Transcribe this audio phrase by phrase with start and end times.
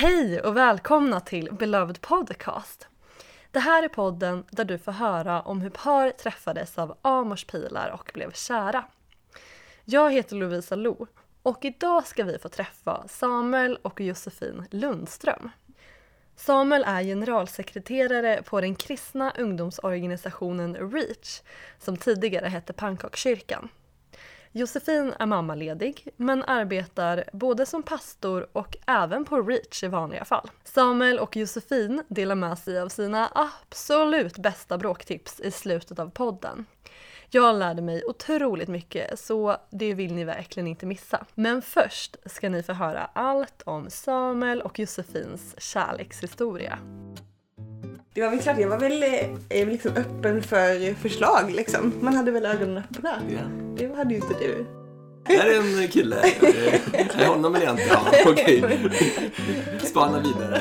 [0.00, 2.88] Hej och välkomna till Beloved Podcast.
[3.50, 7.90] Det här är podden där du får höra om hur par träffades av Amors pilar
[7.90, 8.84] och blev kära.
[9.84, 11.06] Jag heter Lovisa Lo
[11.42, 15.50] och idag ska vi få träffa Samuel och Josefin Lundström.
[16.36, 21.42] Samuel är generalsekreterare på den kristna ungdomsorganisationen REACH
[21.78, 23.68] som tidigare hette Pannkakskyrkan.
[24.52, 30.50] Josefin är mammaledig men arbetar både som pastor och även på Reach i vanliga fall.
[30.64, 36.66] Samuel och Josefin delar med sig av sina absolut bästa bråktips i slutet av podden.
[37.30, 41.26] Jag lärde mig otroligt mycket så det vill ni verkligen inte missa.
[41.34, 46.78] Men först ska ni få höra allt om Samuel och Josefins kärlekshistoria.
[48.14, 49.04] Det var väl klart, jag var väl
[49.48, 51.92] eh, liksom öppen för förslag liksom.
[52.00, 53.10] Man hade väl ögonen öppna.
[53.28, 53.40] Ja.
[53.76, 54.66] Det hade ju inte du.
[55.24, 56.16] Här är en kille.
[56.92, 58.12] Nej, honom jag inte ha.
[58.26, 58.64] Okej.
[59.82, 60.60] Spana vidare.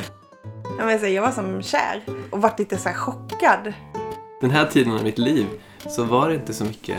[0.78, 3.74] Ja, men så jag var som kär och vart lite så chockad.
[4.42, 5.46] Den här tiden av mitt liv
[5.90, 6.98] så var det inte så mycket...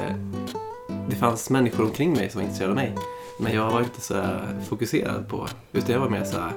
[1.09, 2.95] Det fanns människor omkring mig som var intresserade av mig.
[3.39, 4.23] Men jag var inte så
[4.69, 5.49] fokuserad på...
[5.73, 6.53] Utan jag var mer så här...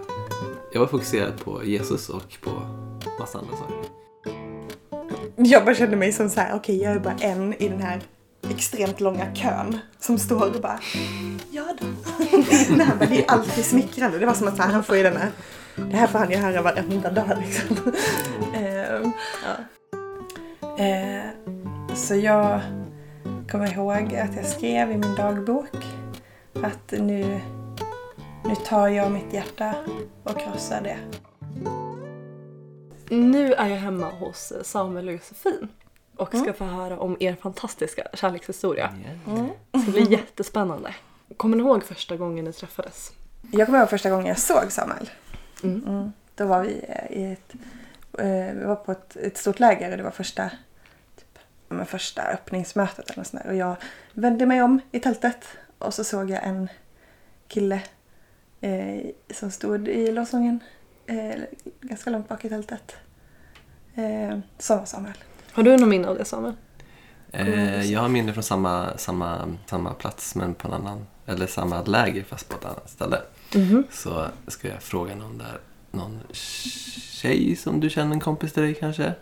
[0.74, 2.52] Jag var fokuserad på Jesus och på
[3.20, 3.76] massa andra saker.
[5.36, 8.02] Jag bara kände mig som så här, okej jag är bara en i den här
[8.50, 10.80] extremt långa kön som står och bara
[11.52, 11.86] Ja då.
[12.76, 14.20] Nej, men det är alltid smickrande.
[14.20, 15.32] Det var som att här, han får ju den här,
[15.76, 17.94] det här får han ju höra varenda dag liksom.
[18.54, 19.12] Ehm,
[19.44, 20.84] ja.
[20.84, 21.24] Eh,
[21.96, 22.62] så jag
[23.52, 25.78] kommer ihåg att jag skrev i min dagbok
[26.54, 27.40] att nu,
[28.46, 29.76] nu tar jag mitt hjärta
[30.24, 30.98] och krossar det.
[33.10, 35.68] Nu är jag hemma hos Samuel och Josefin
[36.16, 36.54] och ska Mm.
[36.54, 38.94] få höra om er fantastiska kärlekshistoria.
[39.28, 39.48] Mm.
[39.72, 40.96] Det ska bli jättespännande.
[41.38, 43.12] Kommer ni ihåg första gången ni träffades?
[43.52, 45.10] Jag kommer ihåg första gången jag såg Samuel.
[45.64, 45.84] Mm.
[45.88, 46.12] Mm.
[46.36, 47.54] Då var vi eh, i ett,
[48.20, 50.50] eh, vi var på ett, ett stort läger och det var första,
[51.16, 53.50] typ, men första öppningsmötet eller sånt där.
[53.52, 53.76] Och jag
[54.14, 55.46] vände mig om i tältet
[55.78, 56.68] och så såg jag en
[57.48, 57.82] kille
[58.62, 60.60] eh, som stod i lovsången
[61.06, 61.44] eh,
[61.82, 62.96] ganska långt bak i tältet.
[63.96, 65.14] Eh, som var Samuel.
[65.52, 66.54] Har du någon minne av det Samuel?
[67.32, 71.06] Eh, jag har minne från samma, samma, samma plats men på en annan...
[71.26, 73.22] Eller samma läger fast på ett annat ställe.
[73.56, 73.84] Mhm.
[73.92, 75.60] Så ska jag fråga någon där.
[75.92, 79.14] Någon tjej som du känner, en kompis till dig kanske.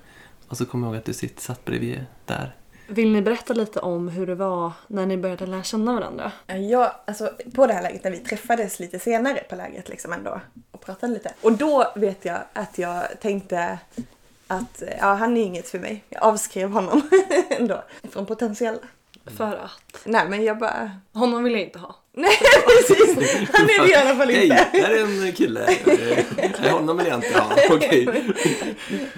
[0.47, 2.55] Och så kommer jag ihåg att du sitt, satt bredvid där.
[2.91, 6.31] Vill ni berätta lite om hur det var när ni började lära känna varandra?
[6.69, 10.41] Ja, alltså på det här läget när vi träffades lite senare på lägret liksom ändå
[10.71, 11.33] och pratade lite.
[11.41, 13.79] Och då vet jag att jag tänkte
[14.47, 16.03] att ja, han är inget för mig.
[16.09, 17.01] Jag avskrev honom
[17.49, 18.81] ändå från potentiella.
[19.25, 20.91] För att Nej men jag bara...
[21.13, 21.95] honom vill jag inte ha.
[22.13, 23.49] Nej precis!
[23.53, 24.67] Han är det i alla fall Hej, inte.
[24.73, 25.77] det här är en kille.
[26.61, 27.55] Nej, honom vill jag inte ha.
[27.69, 28.23] Okej.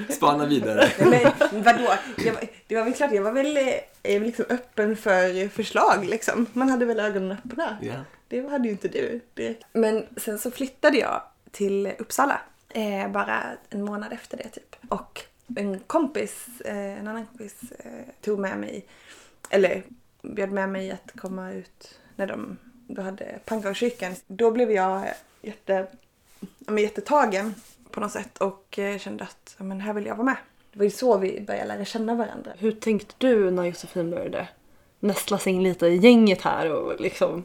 [0.10, 0.92] Spana vidare.
[1.00, 1.94] Men vadå?
[2.18, 2.36] Jag,
[2.68, 3.58] det var väl klart, jag var väl
[4.04, 6.46] eh, liksom öppen för förslag liksom.
[6.54, 7.78] Man hade väl ögonen öppna.
[7.82, 7.94] Ja.
[8.28, 9.64] Det hade ju inte du direkt.
[9.74, 11.22] Men sen så flyttade jag
[11.52, 12.42] till Uppsala.
[12.70, 14.76] Eh, bara en månad efter det typ.
[14.90, 15.22] Och
[15.56, 18.86] en kompis, eh, en annan kompis eh, tog med mig,
[19.50, 19.84] eller
[20.22, 22.58] bjöd med mig att komma ut när de
[22.94, 24.16] då hade pannkakskyrkan.
[24.28, 25.08] Då blev jag
[25.42, 25.88] jätte,
[26.40, 27.56] ja, men jättetagen
[27.92, 30.36] på något sätt och eh, kände att ja, men här vill jag vara med.
[30.72, 32.52] Det var ju så vi började lära känna varandra.
[32.58, 34.48] Hur tänkte du när Josefin började
[35.00, 37.44] nästla sig in lite i gänget här och liksom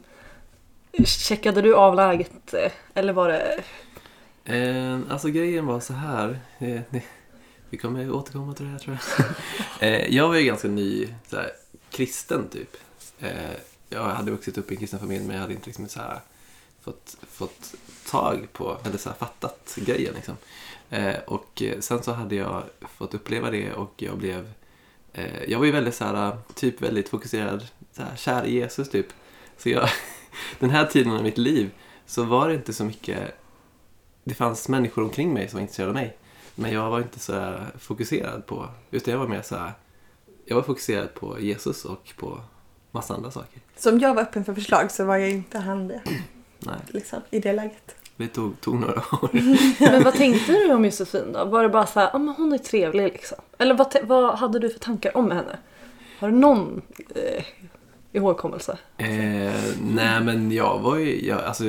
[1.04, 3.60] checkade du av läget eh, eller var det
[4.44, 6.38] Eh, alltså grejen var så här.
[6.58, 7.04] Eh, ni-
[7.70, 8.98] vi kommer återkomma till det här tror
[9.80, 9.88] jag.
[9.88, 11.50] eh, jag var ju ganska ny så här,
[11.90, 12.76] kristen typ.
[13.88, 16.20] Jag hade vuxit upp i en kristen familj men jag hade inte liksom så här,
[16.80, 17.74] fått, fått
[18.10, 20.36] tag på, eller så här, fattat grejen liksom.
[20.90, 24.52] Eh, och eh, sen så hade jag fått uppleva det och jag blev
[25.12, 28.90] eh, jag var ju väldigt så här, typ väldigt fokuserad, så här, kär i Jesus
[28.90, 29.06] typ.
[29.56, 29.88] Så jag,
[30.58, 31.70] den här tiden av mitt liv
[32.06, 33.34] så var det inte så mycket
[34.24, 36.16] det fanns människor omkring mig som var intresserade av mig.
[36.54, 39.72] Men jag var inte så här fokuserad på, utan jag var mer så här,
[40.44, 42.40] jag var fokuserad på Jesus och på
[42.98, 43.60] massa andra saker.
[43.76, 46.00] Så om jag var öppen för förslag så var jag inte han det,
[46.58, 47.96] Nej, liksom, i det läget.
[48.16, 49.30] det tog, tog några år.
[49.92, 51.44] Men vad tänkte du om Josefin då?
[51.44, 53.38] Var det bara så här, ah, men hon är trevlig liksom?
[53.58, 55.58] Eller vad, vad hade du för tankar om henne?
[56.18, 56.82] Har du någon
[57.14, 57.44] eh,
[58.12, 58.78] ihågkommelse?
[58.96, 59.08] Eh,
[59.82, 61.64] nej men jag var ju, jag, alltså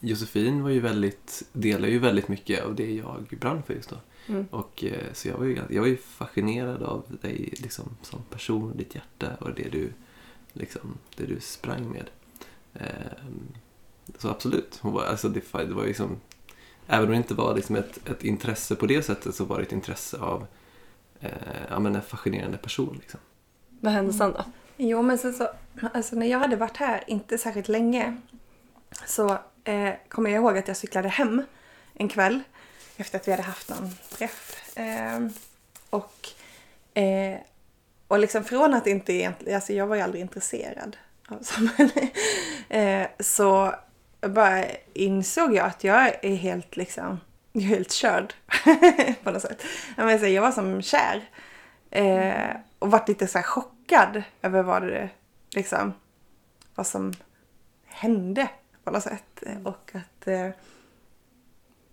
[0.00, 3.96] Josefin var ju väldigt, delar ju väldigt mycket av det jag brann för just då.
[4.26, 4.46] Mm.
[4.50, 8.76] Och eh, så jag var, ju, jag var ju fascinerad av dig liksom, som person,
[8.76, 9.92] ditt hjärta och det du,
[10.54, 12.10] liksom, det du sprang med.
[12.74, 13.24] Eh,
[14.18, 16.20] så absolut, hon var, alltså det, det var liksom
[16.86, 19.62] även om det inte var liksom ett, ett intresse på det sättet så var det
[19.62, 20.46] ett intresse av
[21.20, 21.30] eh,
[21.70, 22.96] ja, men en fascinerande person.
[23.00, 23.20] Liksom.
[23.80, 24.44] Vad hände sen då?
[24.76, 25.48] Jo, men sen så,
[25.94, 28.16] alltså när jag hade varit här inte särskilt länge
[29.06, 31.42] så eh, kommer jag ihåg att jag cyklade hem
[31.94, 32.40] en kväll
[32.96, 34.76] efter att vi hade haft någon träff.
[34.78, 35.26] Eh,
[35.90, 36.28] och,
[36.94, 37.38] eh,
[38.14, 40.96] och liksom från att inte egentligen, alltså jag var ju aldrig intresserad
[41.28, 42.08] av samhälle.
[42.68, 43.74] eh, så
[44.20, 47.20] bara insåg jag att jag är helt liksom,
[47.52, 48.34] jag är helt körd
[49.24, 49.62] på något sätt.
[49.96, 51.28] Jag, var som kär.
[51.90, 55.08] Eh, och vart lite så här chockad över vad det
[55.50, 55.92] liksom,
[56.74, 57.12] vad som
[57.86, 58.48] hände
[58.84, 59.42] på något sätt.
[59.64, 60.50] Och att, eh,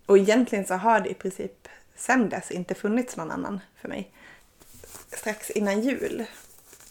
[0.06, 4.12] och egentligen så har det i princip sen dess inte funnits någon annan för mig.
[5.12, 6.26] Strax innan jul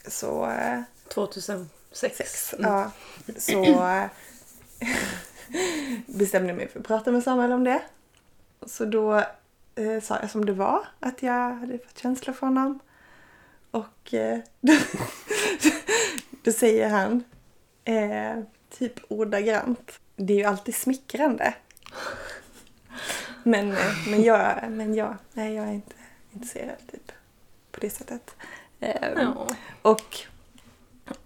[0.06, 0.46] så...
[0.46, 0.82] eh,
[1.14, 2.54] 2006.
[2.58, 2.90] Ja,
[3.38, 4.06] så eh,
[6.06, 7.82] bestämde jag mig för att prata med Samuel om det.
[8.66, 9.14] Så då
[9.74, 12.80] eh, sa jag som det var, att jag hade fått känslor för honom.
[13.70, 14.72] Och eh, då,
[16.42, 17.24] då säger han
[17.84, 18.42] eh,
[18.78, 20.00] typ ordagrant.
[20.16, 21.54] Det är ju alltid smickrande.
[23.42, 25.94] Men, eh, men, jag, men jag, nej, jag är inte
[26.32, 27.12] intresserad typ,
[27.72, 28.34] på det sättet.
[28.78, 29.48] Ja.
[29.82, 30.16] och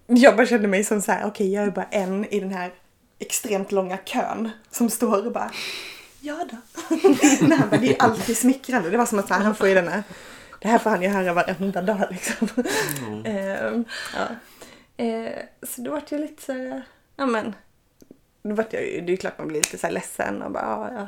[0.07, 2.73] jag bara kände mig som så här, okej jag är bara en i den här
[3.19, 5.51] extremt långa kön som står och bara
[6.25, 6.57] Ja då.
[7.49, 8.91] Nej, men det är ju alltid smickrande.
[8.91, 10.03] Det var som att så här, han får ju den här,
[10.61, 12.49] det här får han ju höra varenda dag liksom.
[13.25, 13.85] Ehm,
[14.17, 14.27] ja.
[15.05, 15.33] Eh,
[15.63, 16.83] så då vart jag lite så här,
[17.17, 17.55] ja men,
[18.43, 20.51] då vart jag ju, det är ju klart man blir lite så här ledsen och
[20.51, 21.07] bara ja, ja.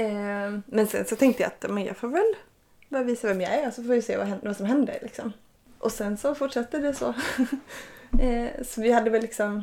[0.00, 2.34] Ehm, men sen så tänkte jag att men jag får väl
[2.90, 5.32] bara visa vem jag är så får vi se vad, vad som händer liksom.
[5.78, 7.08] Och sen så fortsatte det så.
[8.20, 9.62] eh, så vi hade väl liksom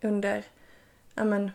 [0.00, 0.44] under,
[1.14, 1.50] ja men,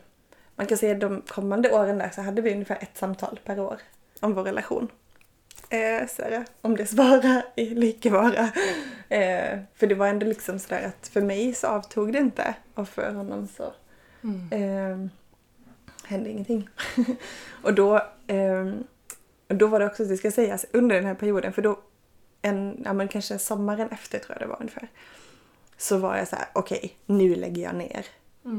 [0.56, 3.78] man kan säga de kommande åren där så hade vi ungefär ett samtal per år
[4.20, 4.88] om vår relation.
[5.70, 8.50] Eh, så är det, om det svara eller icke vara.
[9.10, 12.90] Eh, för det var ändå liksom sådär att för mig så avtog det inte och
[12.90, 13.74] för honom så
[14.24, 14.52] Mm.
[14.52, 15.10] eh,
[16.04, 16.70] hände ingenting.
[17.64, 17.96] och då,
[18.28, 18.74] eh,
[19.48, 21.80] då var det också, det ska sägas, under den här perioden, för då,
[22.42, 24.88] en, ja men kanske sommaren efter tror jag det var ungefär,
[25.78, 28.06] så var jag så här: okej, nu lägger jag ner.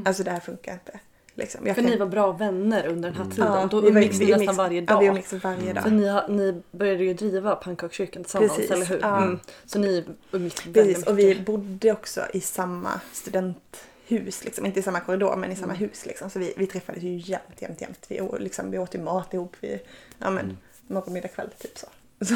[0.05, 0.99] Alltså det här funkar inte.
[1.33, 1.67] Liksom.
[1.67, 3.51] Jag För kan- ni var bra vänner under den här tiden.
[3.53, 4.99] Ja, Då umgicks vi ni nästan umgicks- varje Ja, dag.
[4.99, 5.83] vi umgicks varje dag.
[5.83, 8.99] För ni, har- ni började ju driva pannkakskyrkan tillsammans, Precis, eller hur?
[9.01, 9.23] ja.
[9.23, 9.39] Mm.
[9.65, 11.09] Så ni umgicks väldigt Precis, mycket.
[11.09, 14.65] och vi bodde också i samma studenthus, liksom.
[14.65, 15.77] inte i samma korridor men i samma Mm.
[15.89, 16.05] hus.
[16.05, 16.29] Liksom.
[16.29, 18.05] Så vi, vi träffades ju jämt, jämt, jämt.
[18.09, 19.79] Vi, liksom, vi åt ju mat ihop, vi,
[20.17, 20.57] ja men
[20.87, 21.87] morgon, middag, kväll, typ så.
[22.25, 22.35] så.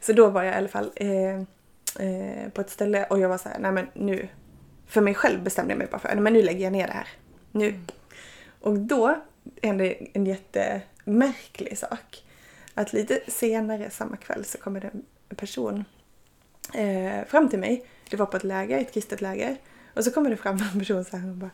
[0.00, 1.34] Så då var jag i alla fall eh,
[1.98, 4.28] eh, på ett ställe och jag var så här, nej men nu,
[4.86, 6.92] för mig själv bestämde jag mig bara för, nej men nu lägger jag ner det
[6.92, 7.08] här.
[7.52, 7.74] Nu.
[8.60, 9.16] Och då
[9.62, 12.24] hände en jättemärklig sak.
[12.74, 14.90] Att lite senare samma kväll så kommer det
[15.28, 15.84] en person
[16.74, 17.84] eh, fram till mig.
[18.10, 19.56] Det var på ett läger, ett kristet läger.
[19.94, 21.50] Och så kommer det fram en person så här, hon bara,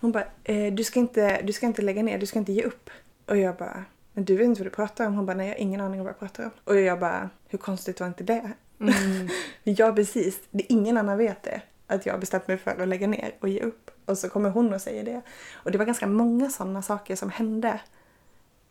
[0.00, 2.62] hon bara eh, du, ska inte, du ska inte lägga ner, du ska inte ge
[2.62, 2.90] upp.
[3.26, 3.84] Och jag bara,
[4.16, 5.14] men du vet inte vad du pratar om?
[5.14, 6.50] Hon bara, nej jag har ingen aning om vad jag pratar om.
[6.64, 8.50] Och jag bara, hur konstigt var inte det?
[8.80, 9.28] Mm.
[9.62, 11.62] Ja precis, det, ingen annan vet det.
[11.86, 13.90] Att jag har bestämt mig för att lägga ner och ge upp.
[14.04, 15.22] Och så kommer hon och säger det.
[15.52, 17.80] Och det var ganska många sådana saker som hände.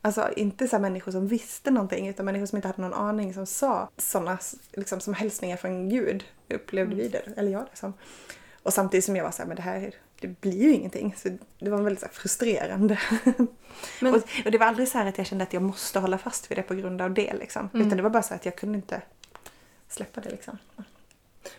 [0.02, 3.46] Alltså inte så människor som visste någonting utan människor som inte hade någon aning som
[3.46, 4.38] sa sådana
[4.74, 7.94] liksom, som hälsningar från Gud upplevde vi det, eller jag det som.
[8.64, 11.16] Och samtidigt som jag var så här, men det här det blir ju ingenting.
[11.18, 11.30] Så
[11.60, 13.00] det var väldigt så frustrerande.
[14.02, 16.18] Men- och, och det var aldrig så här att jag kände att jag måste hålla
[16.18, 17.70] fast vid det på grund av det liksom.
[17.74, 17.88] Mm.
[17.88, 19.02] Utan det var bara så att jag kunde inte
[19.90, 20.58] släppa det liksom.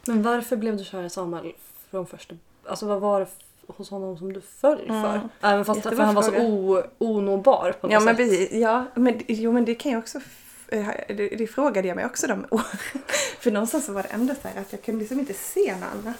[0.06, 1.52] Men varför blev du kär i Samuel
[1.90, 2.34] från första...
[2.64, 3.26] Alltså vad var det
[3.66, 5.14] hos honom som du föll för?
[5.14, 5.28] Mm.
[5.40, 8.28] Även fast för han var så o, onåbar på något Ja men sätt.
[8.28, 10.20] precis, ja men, jo, men det kan jag också,
[10.68, 12.64] eh, det, det frågade jag mig också de åren.
[13.40, 15.88] För någonstans så var det ändå så här att jag kunde liksom inte se något
[15.92, 16.16] annat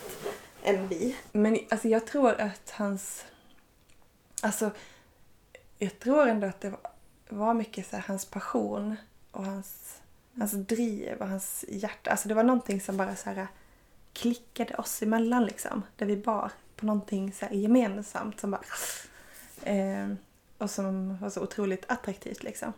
[0.67, 1.17] än vi.
[1.33, 3.25] Men alltså jag tror att hans,
[4.43, 4.71] alltså
[5.79, 6.73] jag tror ändå att det
[7.29, 8.97] var, mycket så här, hans passion
[9.31, 9.99] och hans,
[10.39, 12.11] hans driv och hans hjärta.
[12.11, 13.47] Alltså det var någonting som bara så här äh,
[14.13, 15.83] klickade oss emellan liksom.
[15.97, 18.63] Där vi bar på någonting så här gemensamt som bara
[19.63, 20.09] eh,
[20.59, 22.73] och som var så otroligt attraktivt liksom.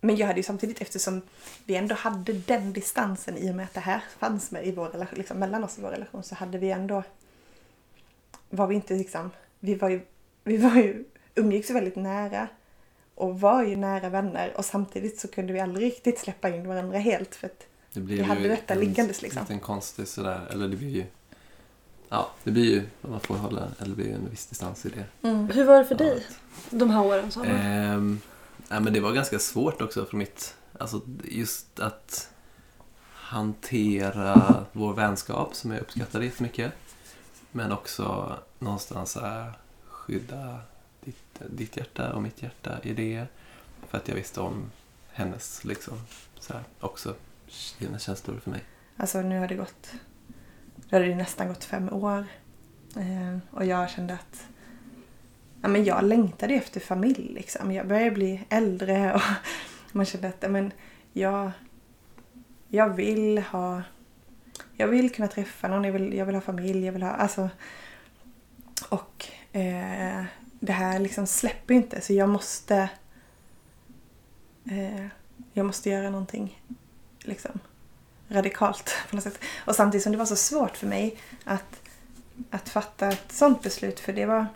[0.00, 1.22] Men jag hade ju samtidigt, eftersom
[1.64, 4.88] vi ändå hade den distansen i och med att det här fanns med i vår
[4.88, 7.02] relation, liksom, mellan oss i vår relation, så hade vi ändå,
[8.50, 9.30] var vi inte liksom,
[9.60, 10.00] vi var ju,
[10.44, 11.04] vi var ju,
[11.34, 12.48] umgicks ju väldigt nära
[13.14, 16.98] och var ju nära vänner och samtidigt så kunde vi aldrig riktigt släppa in varandra
[16.98, 19.42] helt för att Det blir Vi hade ju detta en liggandes, liksom.
[19.42, 21.04] liten konstig sådär, eller det blir ju...
[22.08, 24.88] Ja, det blir ju, man får hålla, eller det blir ju en viss distans i
[24.88, 25.28] det.
[25.54, 26.10] Hur var det för Ja.
[26.10, 26.22] dig
[26.70, 27.30] de här åren?
[27.46, 28.20] Ehm,
[28.70, 30.56] ja, men det var ganska svårt också för mitt...
[30.78, 32.30] Alltså just att
[33.12, 36.72] hantera vår vänskap som jag uppskattade jättemycket.
[37.52, 39.52] Men också någonstans så här,
[39.88, 40.58] skydda
[41.00, 43.26] ditt, ditt hjärta och mitt hjärta i det.
[43.88, 44.70] För att jag visste om
[45.12, 45.98] hennes liksom,
[46.38, 47.14] så här, också
[47.48, 48.64] sina känslor för mig.
[48.96, 49.92] Alltså nu har det gått,
[50.88, 52.26] Nu har det nästan gått fem år.
[52.96, 54.48] Eh, och jag kände att
[55.62, 57.72] ja, men jag längtade efter familj liksom.
[57.72, 59.14] Jag började bli äldre
[59.88, 60.72] och man kände att men
[61.12, 61.50] jag,
[62.68, 63.82] jag vill ha
[64.76, 67.50] jag vill kunna träffa någon, jag vill, jag vill ha familj, jag vill ha, alltså
[68.88, 70.24] och eh,
[70.60, 72.90] det här liksom släpper inte så jag måste
[74.70, 75.06] eh,
[75.52, 76.62] jag måste göra någonting
[77.18, 77.60] liksom
[78.28, 79.40] radikalt på något sätt.
[79.64, 81.82] Och samtidigt som det var så svårt för mig att,
[82.50, 84.46] att fatta ett sånt beslut för det var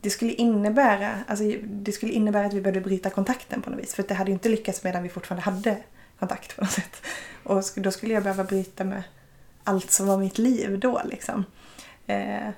[0.00, 3.94] det skulle innebära, alltså det skulle innebära att vi behövde bryta kontakten på något vis.
[3.94, 5.76] För det hade ju inte lyckats medan vi fortfarande hade
[6.18, 7.02] kontakt på något sätt.
[7.42, 9.02] Och då skulle jag behöva bryta med
[9.64, 11.44] allt som var mitt liv då liksom.
[12.06, 12.48] Eh,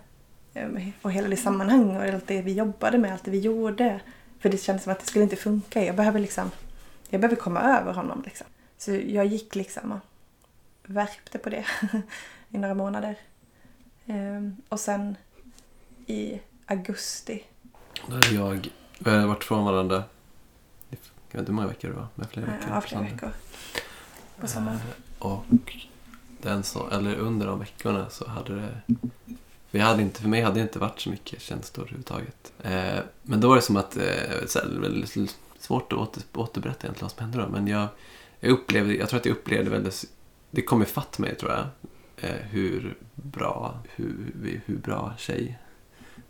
[1.03, 4.01] och hela det sammanhang och allt det vi jobbade med, allt det vi gjorde.
[4.41, 5.85] För det kändes som att det skulle inte funka.
[5.85, 6.51] Jag behöver liksom,
[7.09, 8.47] jag behöver komma över honom liksom.
[8.79, 10.01] Så jag gick liksom och
[10.83, 11.65] värpte på det
[12.49, 13.17] i några månader.
[14.07, 15.17] Eh, och sen
[16.07, 17.45] i augusti.
[18.07, 20.05] Då hade jag, vi har varit från varandra,
[20.91, 20.99] jag
[21.33, 22.69] vet inte hur många veckor det var, men flera veckor.
[22.71, 23.31] Ja, flera veckor.
[24.41, 24.77] På sommaren.
[24.77, 25.45] Eh, Och
[26.43, 28.95] den så, eller under de veckorna så hade det
[29.71, 32.53] vi hade inte, för mig hade det inte varit så mycket känslor överhuvudtaget.
[32.63, 36.87] Eh, men då var det som att, eh, så här, väldigt svårt att åter, återberätta
[36.87, 37.49] egentligen vad som hände då.
[37.49, 37.89] Men jag,
[38.41, 40.05] jag upplevde, jag tror att jag upplevde väldigt,
[40.51, 41.67] det kom ifatt mig tror jag.
[42.17, 45.59] Eh, hur bra, hur, hur bra tjej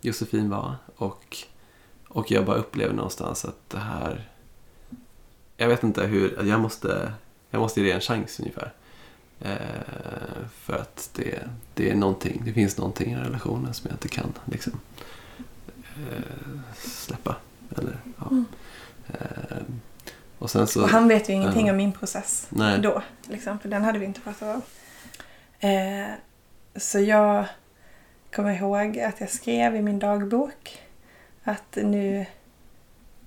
[0.00, 0.74] Josefin var.
[0.96, 1.36] Och,
[2.08, 4.28] och jag bara upplevde någonstans att det här,
[5.56, 7.12] jag vet inte hur, jag måste,
[7.50, 8.72] jag måste ge det en chans ungefär.
[9.40, 14.08] Eh, för att det, det är någonting, det finns någonting i relationen som jag inte
[14.08, 14.80] kan liksom,
[15.78, 17.36] eh, släppa.
[17.78, 18.26] Eller, ja.
[18.30, 18.44] Mm.
[19.08, 19.56] Eh,
[20.38, 21.72] och, så, och han vet ju ingenting ja.
[21.72, 22.78] om min process Nej.
[22.78, 23.02] då.
[23.28, 24.62] Liksom, för den hade vi inte pratat om.
[25.70, 26.08] Eh,
[26.76, 27.46] så jag
[28.32, 30.78] kommer ihåg att jag skrev i min dagbok
[31.42, 32.26] att nu,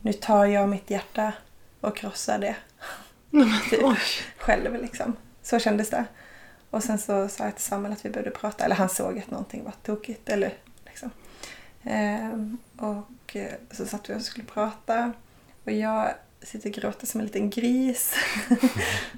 [0.02, 1.34] nu tar jag mitt hjärta
[1.82, 2.56] och krossar det.
[3.70, 3.98] typ,
[4.38, 5.16] själv liksom.
[5.42, 6.06] Så kändes det.
[6.70, 8.66] Och sen så sa jag till Samuel att vi började prata.
[8.66, 10.30] Eller han såg att någonting var tokigt.
[10.30, 10.54] Eller
[10.86, 11.10] liksom.
[11.84, 13.38] Ehm, och
[13.72, 15.14] så satt vi och skulle prata.
[15.64, 18.16] Och jag sitter och gråter som en liten gris.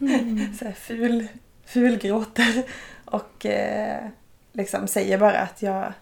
[0.01, 0.55] Mm.
[0.59, 1.27] så här ful,
[1.65, 2.63] ful gråter.
[3.05, 4.07] Och eh,
[4.55, 5.93] liksom säger bara att jag...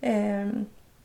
[0.00, 0.48] Eh,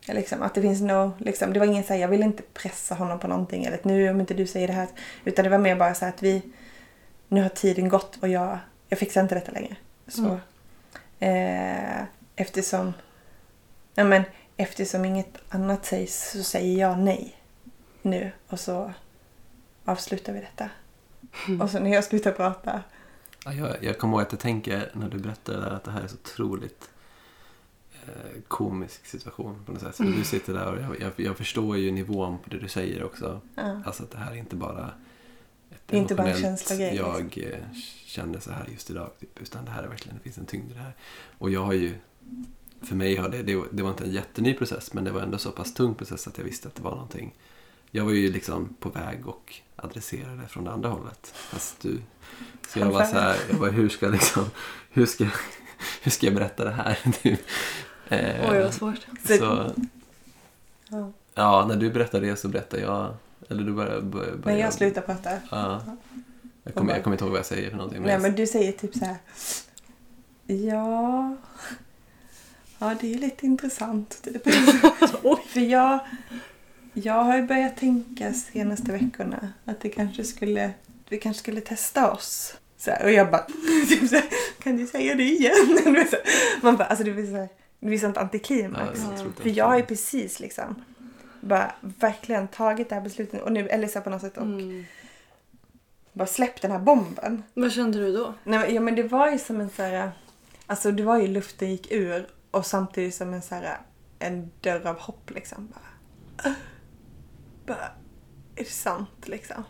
[0.07, 2.95] liksom, att det finns no, liksom, det var ingen så här, jag vill inte pressa
[2.95, 3.65] honom på någonting.
[3.65, 4.87] Eller att nu om inte du säger det här.
[5.25, 6.41] Utan det var mer bara så att vi...
[7.27, 8.57] Nu har tiden gått och jag,
[8.89, 9.75] jag fixar inte detta längre.
[10.07, 10.39] Så,
[11.19, 11.97] mm.
[11.99, 12.03] eh,
[12.35, 12.93] eftersom...
[13.95, 14.23] Ja, men,
[14.57, 17.35] eftersom inget annat sägs så säger jag nej
[18.01, 18.31] nu.
[18.47, 18.93] Och så
[19.85, 20.69] avslutar vi detta.
[21.47, 21.61] Mm.
[21.61, 22.83] Och så när jag slutar prata.
[23.45, 25.91] Ja, jag, jag kommer ihåg att jag tänker när du berättar det där att det
[25.91, 26.89] här är så otroligt
[28.05, 29.99] eh, komisk situation på något sätt.
[29.99, 30.15] Mm.
[30.15, 33.41] Du sitter där och jag, jag, jag, förstår ju nivån på det du säger också.
[33.55, 33.81] Ja.
[33.85, 34.93] Alltså att det här är inte bara
[35.69, 36.95] ett inte bara en känslogrej.
[36.95, 37.43] Jag liksom.
[37.43, 37.73] eh,
[38.05, 39.09] känner så här just idag.
[39.19, 40.95] Typ, utan det här är verkligen, det finns en tyngd i det här.
[41.37, 41.95] Och jag har ju
[42.81, 45.37] för mig har det, det, det var inte en jätteny process men det var ändå
[45.37, 47.35] så pass tung process att jag visste att det var någonting.
[47.91, 51.33] Jag var ju liksom på väg och adressera det från det andra hållet.
[51.35, 52.01] Fast du,
[52.67, 54.45] så jag var så här, jag bara, hur ska liksom,
[54.89, 55.27] hur ska,
[56.01, 56.97] hur ska jag berätta det här?
[58.07, 59.07] eh, Oj, vad svårt.
[59.27, 59.71] Så,
[60.89, 61.11] ja.
[61.33, 63.15] ja, när du berättar det så berättar jag,
[63.49, 65.29] eller du börjar, börjar Men jag slutar prata.
[65.49, 65.81] Ja.
[66.63, 68.03] Jag kommer, jag kommer inte ihåg vad jag säger för någonting.
[68.03, 69.17] Nej, men du säger typ så här.
[70.47, 71.37] Ja,
[72.81, 74.21] Ja, det är lite intressant.
[74.23, 74.43] Typ.
[75.47, 75.99] För jag,
[76.93, 80.71] jag har ju börjat tänka senaste veckorna att det kanske skulle,
[81.09, 82.55] vi kanske skulle testa oss.
[82.77, 83.45] Så här, och jag bara,
[83.89, 84.25] typ så här,
[84.63, 85.77] kan du säga det igen?
[86.61, 88.99] Man bara, alltså det blir så här, det blir sånt antiklimax.
[89.17, 90.83] Ja, För jag har ju precis liksom
[91.41, 94.85] bara verkligen tagit det här beslutet och nu, eller så på något sätt och Mm.
[96.13, 97.43] bara släppt den här bomben.
[97.53, 98.33] Vad kände du då?
[98.43, 100.11] Nej, men- ja men det var ju som en så här,
[100.67, 103.77] alltså det var ju luften gick ur och samtidigt som en så här,
[104.19, 105.67] en dörr av hopp liksom.
[105.73, 106.53] Bara,
[107.65, 107.85] bara
[108.55, 109.63] är det sant liksom?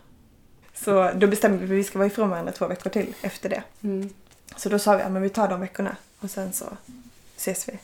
[0.74, 3.62] Så då bestämde vi att vi ska vara ifrån varandra två veckor till efter det.
[3.82, 4.10] Mm.
[4.56, 6.64] Så då sa vi att vi tar de veckorna och sen så
[7.36, 7.78] ses vi.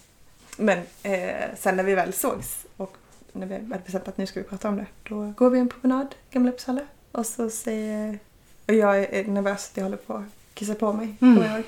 [0.57, 2.97] Men eh, sen när vi väl sågs och
[3.33, 5.69] när vi hade bestämt att nu ska vi prata om det, då går vi en
[5.69, 6.81] promenad, Gamla Uppsala.
[7.13, 8.19] Och så säger...
[8.67, 10.25] Och jag är nervös att jag håller på att
[10.55, 11.17] kissa på mig.
[11.21, 11.35] Mm.
[11.37, 11.67] kommer jag ihåg.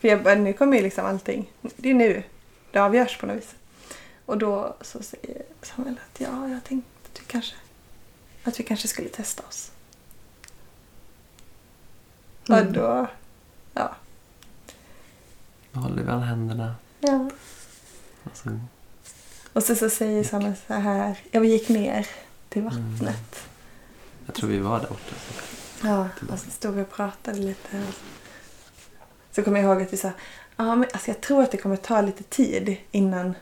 [0.00, 1.52] För jag bara, nu kommer ju liksom allting.
[1.76, 2.22] Det är nu
[2.72, 3.54] det avgörs på något vis.
[4.26, 7.54] Och då så säger Samuel att ja, jag tänkte att vi kanske,
[8.44, 9.70] att vi kanske skulle testa oss.
[12.48, 12.66] Mm.
[12.66, 13.06] Och då,
[13.74, 13.96] ja.
[15.72, 16.74] Då håller vi alla händerna.
[17.00, 17.30] ja.
[18.24, 18.60] Och så,
[19.52, 22.06] Och så, så säger Samuel så här, jag gick ner
[22.48, 22.92] till Mm.
[22.92, 23.48] vattnet.
[24.26, 25.14] jag tror vi var där borta.
[25.82, 27.84] Ja, och så stod vi och pratade lite.
[29.32, 30.10] Så kommer jag ihåg att vi sa,
[30.56, 33.34] ja men alltså jag tror att det kommer ta lite tid innan,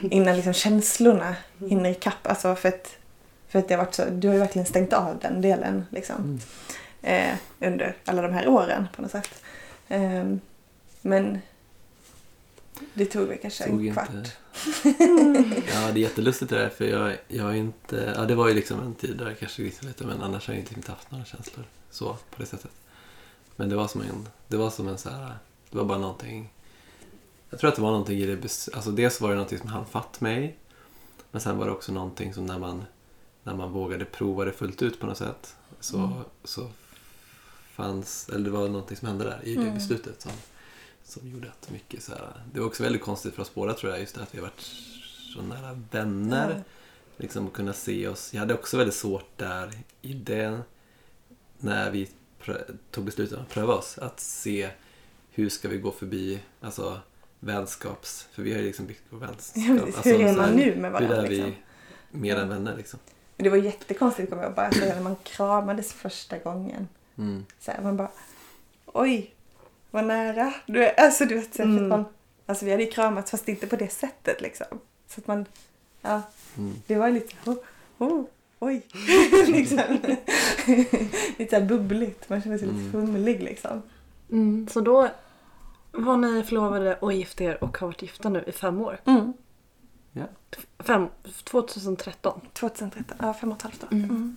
[0.00, 2.26] innan liksom känslorna hinner ikapp.
[2.26, 2.96] Alltså för att,
[3.48, 6.16] för att det har varit så, du har ju verkligen stängt av den delen liksom.
[6.16, 6.40] Mm.
[7.02, 9.42] Eh, under alla de här åren på något sätt.
[9.88, 10.40] Ehm,
[11.02, 11.38] men
[12.94, 14.08] det tog väl kanske Tog en kvart.
[15.74, 18.14] Ja, det är jättelustigt det där för jag, jag är inte...
[18.16, 20.54] Ja, det var ju liksom en tid där jag kanske visste lite men annars har
[20.54, 22.70] jag inte inte haft några känslor så på det sättet.
[23.56, 24.28] Men det var som en...
[24.48, 25.34] Det var som en så här...
[25.70, 26.52] Det var bara någonting...
[27.50, 28.44] Jag tror att det var någonting i det...
[28.74, 30.58] Alltså dels var det någonting som han fatt mig.
[31.30, 32.84] Men sen var det också någonting som när man,
[33.42, 36.12] när man vågade prova det fullt ut på något sätt så, Mm.
[36.44, 36.68] så
[37.74, 38.28] fanns...
[38.28, 39.74] Eller det var någonting som hände där i det Mm.
[39.74, 40.32] beslutet som,
[41.04, 42.42] som gjorde att mycket så här...
[42.52, 44.46] Det var också väldigt konstigt för oss båda tror jag just det att vi har
[44.46, 44.60] varit
[45.34, 46.50] så nära vänner.
[46.56, 46.62] Ja.
[47.16, 48.34] Liksom att kunna se oss.
[48.34, 50.60] Jag hade också väldigt svårt där i det
[51.58, 52.10] när vi
[52.90, 53.98] tog beslutet att pröva oss.
[53.98, 54.70] Att se
[55.30, 57.00] hur ska vi gå förbi alltså
[57.40, 58.28] vänskaps...
[58.32, 59.62] För vi har ju liksom byggt vår vänskap.
[59.66, 59.82] Ja.
[59.82, 61.16] Alltså, Hur är så man här, nu med Hur varandra?
[61.16, 61.52] är Liksom?
[62.10, 62.98] vi mer än vänner liksom.
[63.36, 66.88] Men Det var jättekonstigt kommer jag bara säga när man kramades första gången.
[67.18, 67.44] Mm.
[67.60, 68.10] Så här, man bara
[68.86, 69.34] oj,
[69.90, 70.54] vad nära.
[70.66, 71.88] Du, är- alltså du vet, så Mm.
[71.88, 72.04] man,
[72.46, 74.66] alltså vi hade ju kramats fast inte på det sättet liksom.
[75.08, 75.46] Så att man,
[76.02, 76.22] ja,
[76.56, 76.74] Mm.
[76.86, 77.56] det var lite, oh,
[77.98, 78.24] oh,
[78.58, 78.82] oj.
[79.46, 79.78] liksom.
[81.38, 82.92] lite så här bubbligt, man kände sig lite Mm.
[82.92, 83.82] fumlig liksom.
[84.30, 85.08] Mm, så då
[85.92, 89.00] var ni förlovade och gifte er och har varit gifta nu i fem år.
[89.04, 89.32] Mm.
[90.78, 91.06] Fem,
[91.44, 92.40] 2013.
[92.52, 93.88] 2013, ja fem och ett halvt år.
[93.92, 94.10] Mm.
[94.10, 94.36] Mm.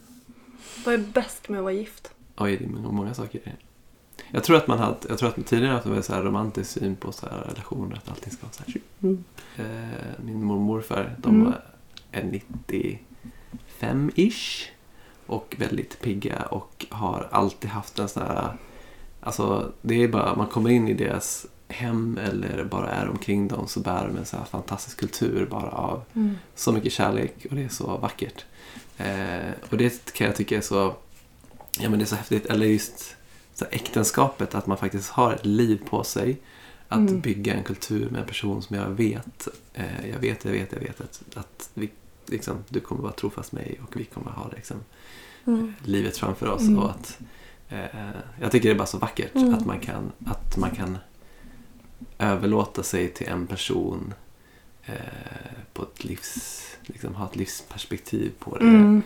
[0.86, 2.12] Vad är bäst med att vara gift?
[2.38, 3.56] Oj, det är nog många saker.
[4.32, 6.96] Jag tror att man hade, jag tror att tidigare hade en så här romantisk syn
[6.96, 8.82] på så här relationer, att allting ska vara så här.
[9.02, 9.24] Mm.
[9.58, 9.66] Eh,
[10.26, 11.54] min mormor och morfar, de Mm.
[12.12, 12.42] är
[13.80, 14.70] 95-ish
[15.26, 18.58] och väldigt pigga och har alltid haft en sån här,
[19.24, 23.68] alltså det är bara, man kommer in i deras hem eller bara är omkring dem
[23.68, 26.36] så bär de en så här fantastisk kultur bara av Mm.
[26.56, 28.46] så mycket kärlek och det är så vackert.
[28.98, 30.96] Eh, och det kan jag tycka är så,
[31.80, 33.16] ja men det är så häftigt, eller just
[33.54, 36.38] så äktenskapet, att man faktiskt har ett liv på sig.
[36.88, 37.20] Att Mm.
[37.22, 40.80] bygga en kultur med en person som jag vet, eh, jag vet, jag vet, jag
[40.80, 41.90] vet att, att vi,
[42.26, 44.78] liksom, du kommer vara trofast mig och vi kommer ha liksom,
[45.48, 45.74] Mm.
[45.84, 46.62] livet framför oss.
[46.62, 46.80] Mm.
[46.80, 47.20] Och att,
[48.42, 49.54] jag tycker det är bara så vackert Mm.
[49.54, 50.98] att, man kan, att man kan
[52.20, 54.14] överlåta sig till en person
[54.86, 54.94] eh,
[55.74, 58.64] på ett livs, liksom, ha ett livsperspektiv på det.
[58.66, 59.02] Mm.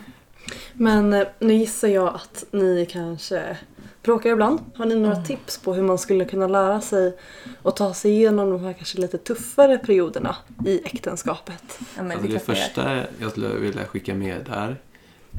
[0.72, 3.56] Men eh, nu gissar jag att ni kanske
[4.02, 4.60] bråkar ibland.
[4.74, 5.24] Har ni några Mm.
[5.26, 7.16] tips på hur man skulle kunna lära sig
[7.62, 11.78] att ta sig igenom de här kanske lite tuffare perioderna i äktenskapet?
[11.96, 14.76] Ja, men Alltså det första jag skulle vilja skicka med där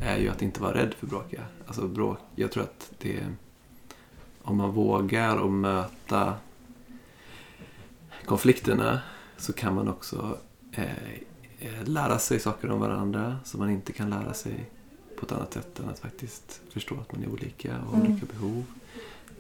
[0.01, 1.41] är ju att inte vara rädd för bråka.
[1.67, 3.19] Alltså bråk, jag tror att det
[4.41, 6.33] om man vågar att möta
[8.25, 8.99] konflikterna
[9.37, 10.37] så kan man också
[10.71, 10.83] eh,
[11.59, 14.69] eh, lära sig saker om varandra som man inte kan lära sig
[15.19, 18.11] på ett annat sätt än att faktiskt förstå att man är olika och har Mm.
[18.11, 18.63] olika behov.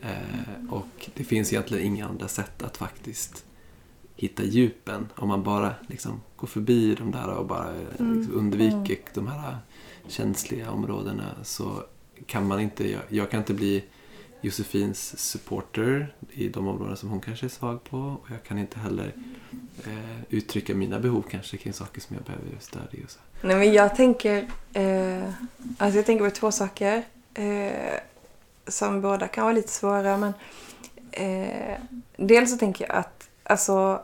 [0.01, 3.45] Eh, och det finns egentligen inga andra sätt att faktiskt
[4.15, 8.17] hitta djupen om man bara liksom går förbi de där och bara eh, Mm.
[8.17, 9.57] liksom undviker de här
[10.09, 11.83] känsliga områdena så
[12.25, 13.83] kan man inte, jag, jag kan inte bli
[14.41, 18.79] Josefins supporter i de områden som hon kanske är svag på och jag kan inte
[18.79, 19.13] heller
[19.85, 23.05] eh, uttrycka mina behov kanske kring saker som jag behöver stöd i.
[23.05, 23.19] Och så.
[23.41, 25.29] Nej men jag tänker, eh,
[25.77, 27.99] alltså jag tänker på två saker eh,
[28.67, 30.33] som båda kan vara lite svåra men
[31.11, 31.77] eh,
[32.17, 34.01] dels så tänker jag att alltså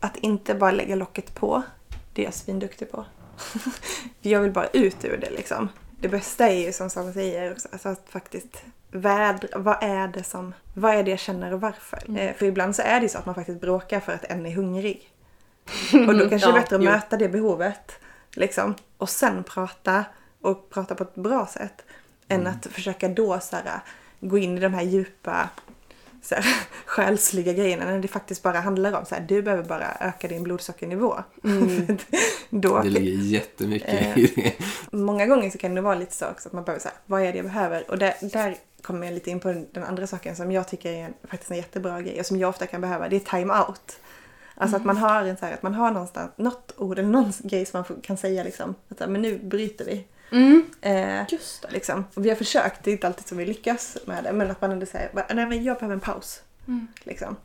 [0.00, 1.62] att inte bara lägga locket på,
[2.12, 3.04] det är jag svinduktig på.
[4.20, 5.68] Jag vill bara ut ur det liksom.
[6.00, 10.24] Det bästa är ju som Sara säger också, alltså att faktiskt vädra, vad är det
[10.24, 11.98] som, vad är det jag känner och varför?
[12.08, 12.28] Mm.
[12.28, 14.46] Eh, för ibland så är det ju så att man faktiskt bråkar för att en
[14.46, 15.08] är hungrig.
[16.08, 16.90] Och då kanske det är bättre att jo.
[16.90, 17.92] möta det behovet.
[18.32, 20.04] Liksom, och sen prata
[20.40, 21.84] och prata på ett bra sätt.
[22.28, 22.52] Än Mm.
[22.52, 23.80] att försöka då så här,
[24.20, 25.48] gå in i de här djupa
[26.22, 26.44] så här,
[26.86, 30.42] själsliga grejerna när det faktiskt bara handlar om så här, du behöver bara öka din
[30.42, 31.14] blodsockernivå.
[32.50, 34.18] Då, Det ligger jättemycket Eh.
[34.18, 34.52] i det.
[34.96, 37.22] Många gånger så kan det vara lite så också att man behöver så här, vad
[37.22, 37.90] är det jag behöver?
[37.90, 41.04] Och där, där kommer jag lite in på den andra saken som jag tycker är
[41.04, 43.08] en, faktiskt en jättebra grej och som jag ofta kan behöva.
[43.08, 44.00] Det är time-out.
[44.54, 47.32] Alltså att man har en så här, att man har någonstans, något ord eller någon
[47.38, 48.74] grej som man kan säga liksom.
[48.88, 50.04] Att men nu bryter vi.
[50.30, 50.70] Mm.
[50.80, 51.70] Eh, Just det.
[51.70, 52.04] liksom.
[52.14, 54.32] Och vi har försökt, det är inte alltid som vi lyckas med det.
[54.32, 56.42] Men att man ändå säger, nej men jag behöver en paus.
[56.68, 56.86] Mm.
[57.02, 57.36] Liksom.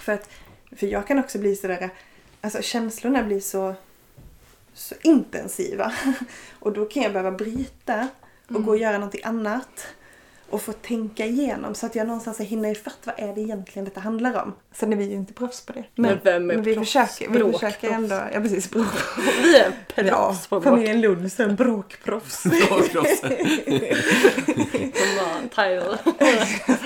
[0.00, 0.30] För, att,
[0.76, 1.90] för jag kan också bli sådär,
[2.40, 3.74] alltså känslorna blir så,
[4.74, 5.92] så intensiva.
[6.58, 8.08] Och då kan jag behöva bryta
[8.48, 9.86] och gå och göra någonting annat.
[10.52, 14.00] Och få tänka igenom så att jag någonstans hinner ifatt vad är det egentligen detta
[14.00, 14.54] handlar om.
[14.74, 15.84] Sen är vi ju inte proffs på det.
[15.94, 16.92] Men vem är men vi proffs?
[16.92, 17.60] försöker, vi Bråkproffs.
[17.64, 18.14] försöker ändå.
[18.34, 18.86] Ja precis, bråk.
[19.42, 20.64] Vi är Ja, proffs på bråk.
[20.74, 22.42] familjen Lund är bråkproffs.
[22.68, 23.20] Bråkproffs.
[23.20, 23.30] Som
[25.16, 25.48] var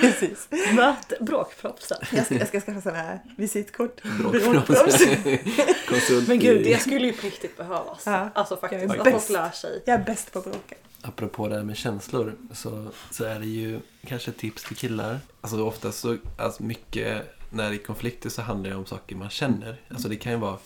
[0.01, 0.49] precis.
[0.75, 1.99] Möt bråkproffsen.
[2.13, 4.03] Jag ska, jag ska skaffa sådana här visitkort.
[4.21, 5.07] Bråkproffs.
[6.29, 8.03] Men gud, det skulle ju på riktigt behövas.
[8.07, 8.31] Ja.
[8.35, 9.27] Alltså faktiskt, Jag är att bäst.
[9.27, 9.83] folk lär sig.
[9.87, 10.75] Jag är bäst på bråka.
[11.09, 15.19] Apropå det här med känslor så, så är det ju kanske ett tips till killar.
[15.41, 19.31] Alltså oftast så, alltså mycket när det är konflikter så handlar det om saker man
[19.31, 19.81] känner.
[19.89, 20.59] Alltså det kan ju vara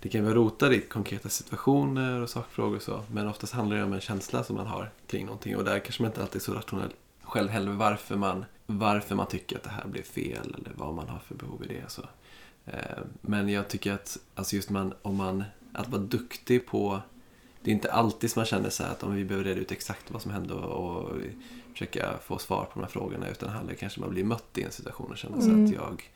[0.00, 3.04] det kan vara rotat i konkreta situationer och sakfrågor och så.
[3.12, 5.56] Men oftast handlar det om en känsla som man har kring någonting.
[5.56, 9.26] Och där kanske man inte alltid är så rationell själv heller varför man, varför man
[9.26, 11.90] tycker att det här blev fel eller vad man har för behov i det.
[11.90, 12.02] Så.
[13.20, 17.02] Men jag tycker att alltså just man, om man, att vara duktig på
[17.62, 20.10] det är inte alltid som man känner så att om vi behöver reda ut exakt
[20.10, 21.16] vad som hände och, och
[21.72, 24.62] försöka få svar på de här frågorna utan handlar kanske om att bli mött i
[24.62, 26.10] en situation och känna så att jag,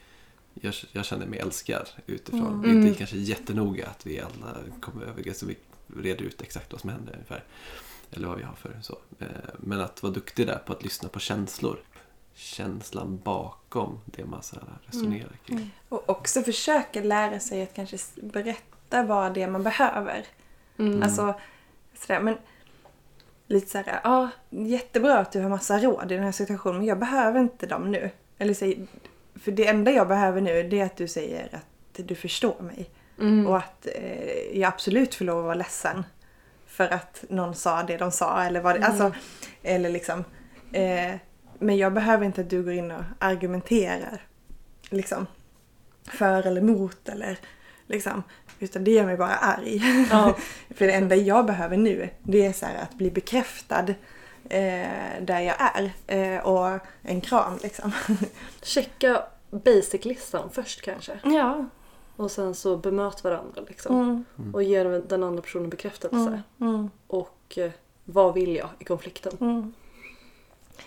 [0.54, 2.62] jag, jag känner mig älskad utifrån.
[2.62, 5.56] Det är inte kanske jättenoga att vi alla kommer överens och vi
[5.96, 7.44] reder ut exakt vad som hände ungefär.
[8.10, 8.98] Eller vad vi har för så.
[9.18, 9.26] Eh,
[9.58, 11.78] Men att vara duktig där på att lyssna på känslor.
[12.34, 14.56] Känslan bakom det man så
[14.86, 15.70] resonerar kring.
[15.88, 20.26] Och också försöka lära sig att kanske berätta vad det är man behöver.
[20.78, 21.02] Mm.
[21.02, 21.34] Alltså,
[21.94, 22.36] sådär, men
[23.46, 26.98] lite såhär, ja, jättebra att du har massa råd i den här situationen, men jag
[26.98, 28.10] behöver inte dem nu.
[28.38, 28.86] Eller säg,
[29.34, 32.90] för det enda jag behöver nu, det är att du säger att du förstår mig.
[33.18, 33.46] Mm.
[33.46, 36.04] Och att eh, jag absolut får lov att vara ledsen.
[36.66, 39.12] För att någon sa det de sa eller vad det, alltså,
[39.62, 40.24] eller liksom.
[40.72, 41.14] Eh,
[41.58, 44.22] men jag behöver inte att du går in och argumenterar.
[44.90, 45.26] Liksom.
[46.04, 47.38] För eller mot eller
[47.86, 48.22] liksom.
[48.58, 49.82] Utan det gör mig bara arg.
[50.10, 50.36] Ja.
[50.74, 53.88] för det enda jag behöver nu, det är så här att bli bekräftad
[54.48, 55.92] eh, där jag är.
[56.06, 57.92] Eh, och en kram liksom.
[58.62, 61.18] Checka basic-listan först kanske.
[61.24, 61.64] ja.
[62.16, 64.24] Och sen så bemöt varandra liksom.
[64.38, 66.42] Mm, Och ge den andra personen bekräftelse.
[66.60, 67.70] mm, mm, Och eh,
[68.04, 69.32] vad vill jag i konflikten?
[69.40, 69.72] mm.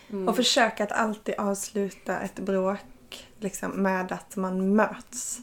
[0.09, 0.27] Mm.
[0.27, 5.39] Och försöka att alltid avsluta ett bråk liksom, med att man möts.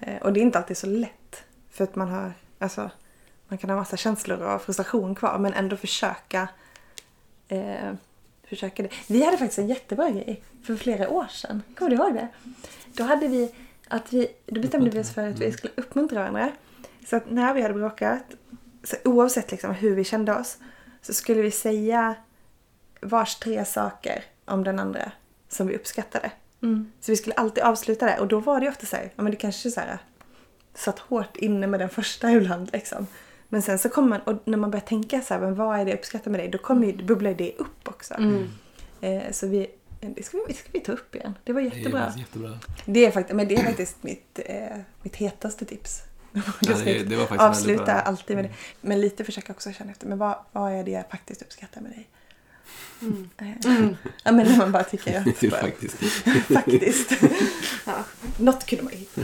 [0.00, 0.16] Mm.
[0.16, 1.44] Eh, och det är inte alltid så lätt.
[1.70, 2.90] För att man har, alltså,
[3.48, 6.48] man kan ha massa känslor och frustration kvar men ändå försöka
[7.48, 7.92] eh,
[8.50, 8.88] försöka det.
[9.06, 11.62] Vi hade faktiskt en jättebra grej för flera år sedan.
[11.74, 12.28] Kommer du ihåg det?
[12.92, 13.54] Då hade vi
[13.88, 16.52] att vi, då bestämde vi oss för att vi skulle uppmuntra varandra.
[17.06, 18.22] Så att när vi hade bråkat,
[18.84, 20.58] så oavsett liksom hur vi kände oss,
[21.02, 22.14] så skulle vi säga
[23.00, 25.12] vars tre saker om den andra
[25.48, 26.30] som vi uppskattade.
[26.62, 26.92] Mm.
[27.00, 29.22] Så vi skulle alltid avsluta det och då var det ju ofta så här, ja
[29.22, 29.98] men det kanske så här
[30.74, 33.06] satt hårt inne med den första ibland liksom.
[33.48, 35.84] Men sen så kommer man, och när man börjar tänka så här, men vad är
[35.84, 36.48] det jag uppskattar med dig?
[36.48, 38.14] Då kommer ju, bubblar det upp också.
[38.14, 38.48] Mm.
[39.00, 39.66] Eh, så vi,
[40.00, 41.34] det ska, vi, det ska vi ta upp igen.
[41.44, 42.12] Det var Det är jättebra.
[42.16, 42.58] jättebra.
[42.84, 46.02] Det är faktiskt, men det är faktiskt mitt, eh, mitt hetaste tips.
[46.60, 48.50] Ja, det, det var faktiskt Avsluta alltid med det.
[48.80, 51.90] Men lite försöka också känna efter, men vad, vad är det jag faktiskt uppskattar med
[51.90, 52.08] dig?
[53.02, 53.28] Mm.
[53.38, 53.88] Eh,
[54.24, 55.24] Ja men när man bara tycker att...
[55.40, 55.96] Det är bara- faktiskt.
[56.54, 57.10] Faktiskt.
[57.86, 58.04] ja,
[58.38, 59.22] något kunde man hitta.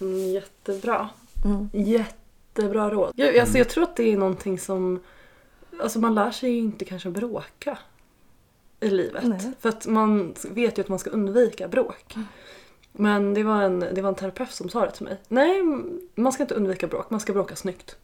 [0.00, 1.08] Mm, jättebra.
[1.44, 1.68] Mm.
[1.72, 3.12] Jättebra råd.
[3.16, 5.00] Jag, alltså, jag tror att det är någonting som...
[5.80, 7.78] Alltså man lär sig ju inte kanske bråka
[8.80, 9.24] i livet.
[9.24, 9.52] Nej.
[9.60, 12.14] För att man vet ju att man ska undvika bråk.
[12.92, 15.16] Men det var, en, det var en terapeut som sa det till mig.
[15.28, 15.62] Nej,
[16.14, 17.10] man ska inte undvika bråk.
[17.10, 17.96] Man ska bråka snyggt.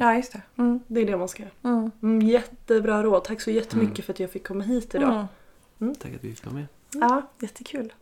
[0.00, 0.42] Ja, just det.
[0.56, 0.80] Mm.
[0.86, 1.52] Det är det man ska göra.
[1.62, 1.90] Mm.
[2.02, 3.24] Mm, jättebra råd.
[3.24, 5.26] Tack så jättemycket för att jag fick komma hit idag.
[5.80, 5.94] Mm.
[5.94, 6.66] Tack att vi fick vara med.
[6.94, 7.92] Ja, jättekul.